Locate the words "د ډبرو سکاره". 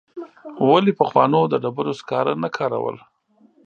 1.49-2.33